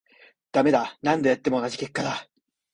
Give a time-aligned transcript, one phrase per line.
[0.51, 2.27] ダメだ、何度やっても同じ結果だ